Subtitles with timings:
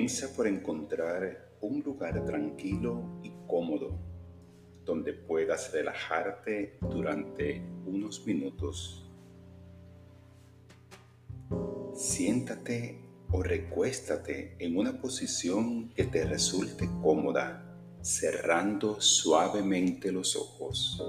[0.00, 3.98] Comienza por encontrar un lugar tranquilo y cómodo
[4.82, 9.06] donde puedas relajarte durante unos minutos.
[11.94, 12.98] Siéntate
[13.30, 21.04] o recuéstate en una posición que te resulte cómoda, cerrando suavemente los ojos.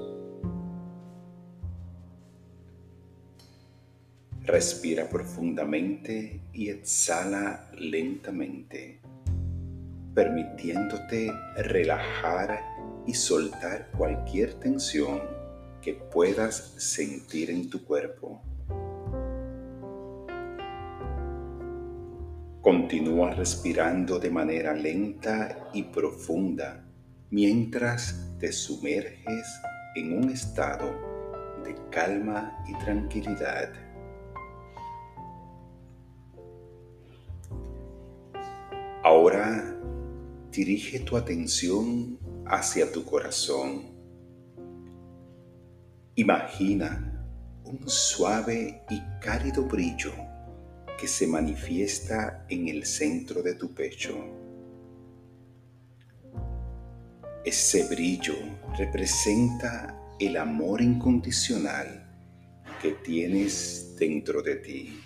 [4.51, 8.99] Respira profundamente y exhala lentamente,
[10.13, 12.59] permitiéndote relajar
[13.07, 15.21] y soltar cualquier tensión
[15.81, 18.41] que puedas sentir en tu cuerpo.
[22.59, 26.83] Continúa respirando de manera lenta y profunda
[27.29, 29.47] mientras te sumerges
[29.95, 30.93] en un estado
[31.63, 33.90] de calma y tranquilidad.
[39.13, 39.77] Ahora
[40.51, 43.91] dirige tu atención hacia tu corazón.
[46.15, 47.21] Imagina
[47.65, 50.13] un suave y cálido brillo
[50.97, 54.15] que se manifiesta en el centro de tu pecho.
[57.43, 58.35] Ese brillo
[58.77, 62.09] representa el amor incondicional
[62.81, 65.01] que tienes dentro de ti.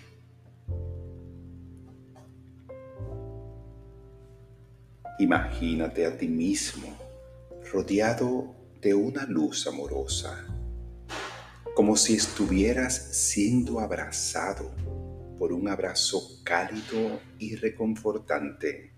[5.18, 6.88] Imagínate a ti mismo
[7.72, 10.46] rodeado de una luz amorosa,
[11.74, 14.70] como si estuvieras siendo abrazado
[15.38, 18.92] por un abrazo cálido y reconfortante.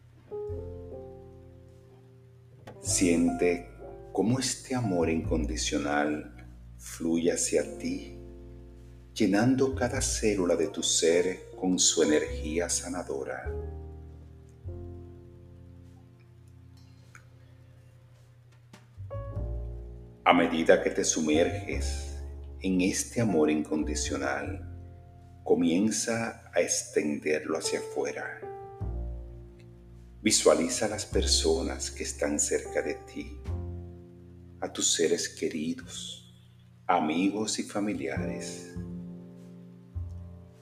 [2.80, 3.68] Siente
[4.12, 6.34] cómo este amor incondicional
[6.78, 8.18] fluye hacia ti,
[9.14, 13.48] llenando cada célula de tu ser con su energía sanadora.
[20.28, 22.18] A medida que te sumerges
[22.60, 24.60] en este amor incondicional,
[25.42, 28.38] comienza a extenderlo hacia afuera.
[30.20, 33.40] Visualiza a las personas que están cerca de ti,
[34.60, 36.30] a tus seres queridos,
[36.86, 38.74] amigos y familiares.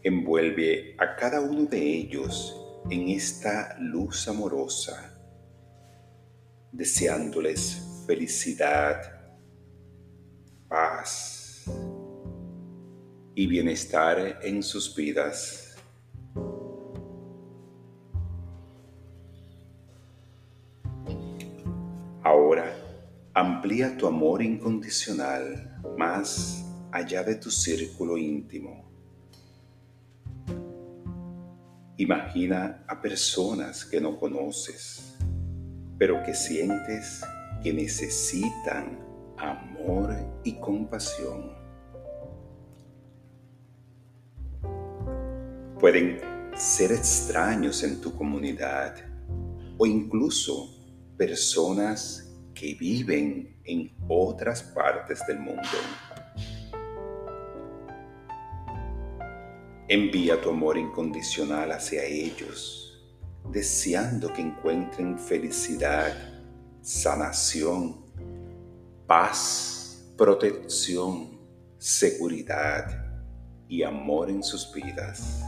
[0.04, 2.56] Envuelve a cada uno de ellos
[2.88, 5.18] en esta luz amorosa,
[6.70, 9.15] deseándoles felicidad,
[10.68, 11.64] paz,
[13.34, 15.76] y bienestar en sus vidas.
[22.22, 22.74] Ahora,
[23.34, 28.84] amplía tu amor incondicional más allá de tu círculo íntimo.
[31.98, 35.16] Imagina a personas que no conoces,
[35.98, 37.22] pero que sientes
[37.62, 39.05] que necesitan
[39.38, 40.14] amor
[40.44, 41.52] y compasión.
[45.78, 46.20] Pueden
[46.56, 48.96] ser extraños en tu comunidad
[49.76, 50.70] o incluso
[51.16, 55.62] personas que viven en otras partes del mundo.
[59.88, 63.06] Envía tu amor incondicional hacia ellos,
[63.52, 66.12] deseando que encuentren felicidad,
[66.80, 68.05] sanación,
[69.06, 71.38] paz, protección,
[71.78, 73.06] seguridad
[73.68, 75.44] y amor en sus vidas.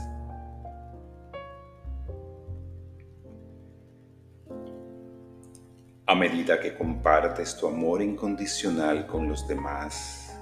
[6.06, 10.38] A medida que compartes tu amor incondicional con los demás,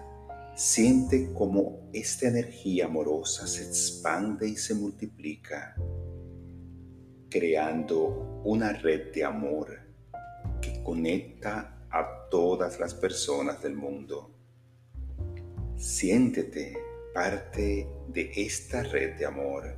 [0.55, 5.75] siente cómo esta energía amorosa se expande y se multiplica,
[7.31, 9.81] creando una red de amor
[10.61, 14.31] que conecta a todas las personas del mundo.
[15.77, 16.77] Siéntete
[17.13, 19.77] parte de esta red de amor,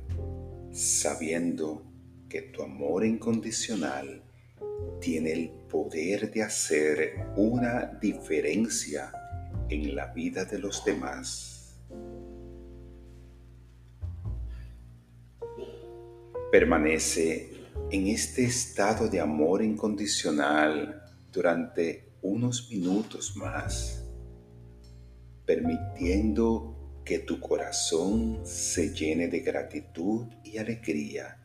[0.71, 1.83] sabiendo
[2.27, 4.23] que tu amor incondicional
[4.99, 9.11] tiene el poder de hacer una diferencia
[9.69, 11.77] en la vida de los demás.
[16.51, 17.51] Permanece
[17.91, 24.03] en este estado de amor incondicional durante unos minutos más,
[25.45, 31.37] permitiendo que tu corazón se llene de gratitud y alegría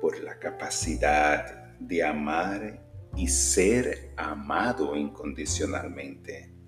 [0.00, 2.82] por la capacidad de amar
[3.16, 6.59] y ser amado incondicionalmente.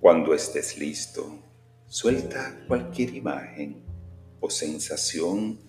[0.00, 1.38] Cuando estés listo,
[1.86, 3.82] suelta cualquier imagen
[4.40, 5.60] o sensación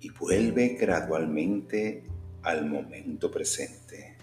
[0.00, 2.04] y vuelve gradualmente
[2.42, 4.16] al momento presente.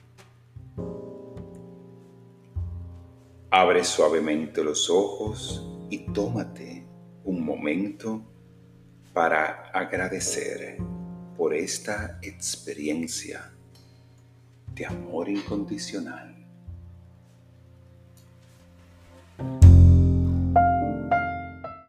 [3.52, 6.88] Abre suavemente los ojos y tómate
[7.24, 8.24] un momento
[9.14, 10.78] para agradecer
[11.38, 13.54] por esta experiencia
[14.74, 16.39] de amor incondicional.